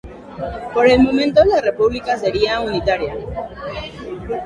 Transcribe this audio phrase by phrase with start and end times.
[0.73, 3.15] Por el momento la República sería unitaria.